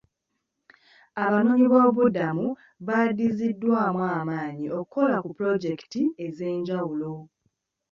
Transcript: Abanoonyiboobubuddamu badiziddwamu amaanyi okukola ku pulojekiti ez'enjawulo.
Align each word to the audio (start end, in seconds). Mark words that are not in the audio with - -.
Abanoonyiboobubuddamu 1.25 2.47
badiziddwamu 2.87 4.03
amaanyi 4.19 4.65
okukola 4.79 5.15
ku 5.23 5.29
pulojekiti 5.35 6.01
ez'enjawulo. 6.25 7.13